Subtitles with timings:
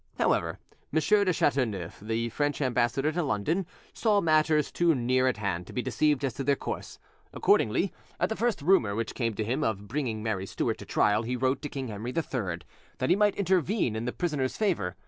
[0.17, 0.57] However,
[0.91, 0.99] M.
[0.99, 5.83] de Chateauneuf, the French ambassador to London, saw matters too near at hand to be
[5.83, 6.97] deceived as to their course:
[7.31, 11.21] accordingly, at the first rumour which came to him of bringing Mary Stuart to trial,
[11.21, 12.61] he wrote to King Henry III,
[12.97, 14.95] that he might intervene in the prisoner's favour.